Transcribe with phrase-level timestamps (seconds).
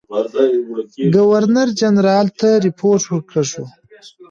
[1.15, 3.65] ګورنر جنرال ته رپوټ ورکړه شو.